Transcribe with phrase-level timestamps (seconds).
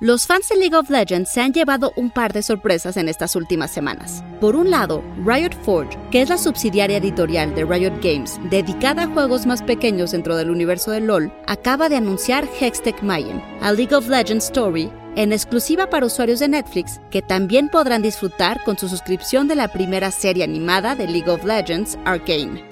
[0.00, 3.34] Los fans de League of Legends se han llevado un par de sorpresas en estas
[3.34, 4.22] últimas semanas.
[4.40, 9.06] Por un lado, Riot Forge, que es la subsidiaria editorial de Riot Games dedicada a
[9.08, 13.92] juegos más pequeños dentro del universo de LoL, acaba de anunciar Hextech Mayhem, a League
[13.92, 14.88] of Legends Story
[15.18, 19.66] en exclusiva para usuarios de Netflix, que también podrán disfrutar con su suscripción de la
[19.66, 22.64] primera serie animada de League of Legends, Arcane.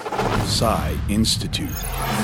[1.09, 1.75] Institute.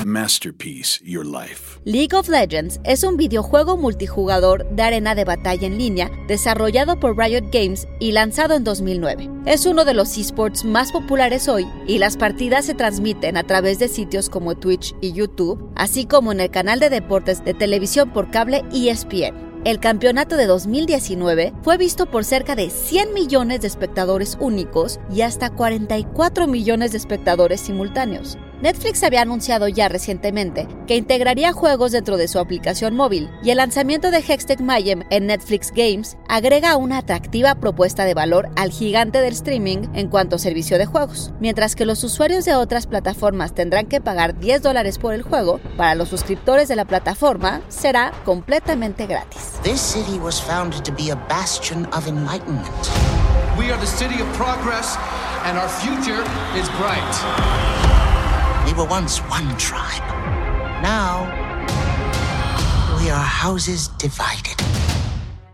[0.05, 1.77] Masterpiece Your Life.
[1.83, 7.17] League of Legends es un videojuego multijugador de arena de batalla en línea desarrollado por
[7.17, 9.29] Riot Games y lanzado en 2009.
[9.45, 13.77] Es uno de los esports más populares hoy y las partidas se transmiten a través
[13.79, 18.13] de sitios como Twitch y YouTube, así como en el canal de deportes de televisión
[18.13, 19.52] por cable ESPN.
[19.65, 25.21] El campeonato de 2019 fue visto por cerca de 100 millones de espectadores únicos y
[25.21, 28.37] hasta 44 millones de espectadores simultáneos.
[28.61, 33.57] Netflix había anunciado ya recientemente que integraría juegos dentro de su aplicación móvil y el
[33.57, 39.19] lanzamiento de Hextech Mayhem en Netflix Games agrega una atractiva propuesta de valor al gigante
[39.19, 43.53] del streaming en cuanto a servicio de juegos, mientras que los usuarios de otras plataformas
[43.53, 48.13] tendrán que pagar 10 dólares por el juego, para los suscriptores de la plataforma será
[48.23, 49.52] completamente gratis.
[49.63, 52.67] This city was founded to be a bastion of enlightenment.
[53.57, 54.97] We are the city of progress
[55.45, 56.21] and our future
[56.59, 57.13] is bright.
[58.67, 60.03] We were once one tribe.
[60.83, 61.31] Now,
[62.99, 64.57] we are houses divided.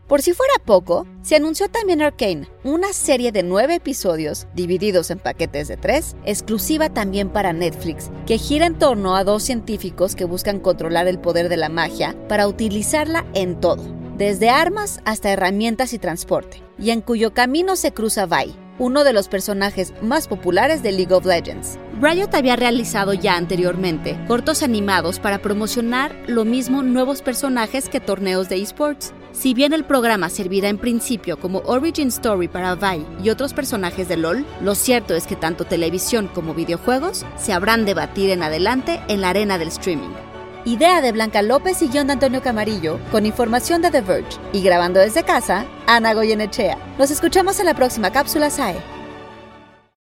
[0.08, 5.20] Por si fuera poco, se anunció también Arcane, una serie de nueve episodios divididos en
[5.20, 10.26] paquetes de tres, exclusiva también para Netflix, que gira en torno a dos científicos que
[10.26, 15.94] buscan controlar el poder de la magia para utilizarla en todo, desde armas hasta herramientas
[15.94, 20.84] y transporte, y en cuyo camino se cruza Vi, uno de los personajes más populares
[20.84, 21.80] de League of Legends.
[22.02, 28.50] Riot había realizado ya anteriormente cortos animados para promocionar lo mismo nuevos personajes que torneos
[28.50, 29.14] de esports.
[29.32, 34.10] Si bien el programa servirá en principio como origin story para Vi y otros personajes
[34.10, 38.44] de LoL, lo cierto es que tanto televisión como videojuegos se habrán de batir en
[38.44, 40.29] adelante en la arena del streaming.
[40.66, 44.38] Idea de Blanca López y John de Antonio Camarillo, con información de The Verge.
[44.52, 46.78] Y grabando desde casa, Ana Goyenechea.
[46.98, 48.99] Nos escuchamos en la próxima cápsula SAE.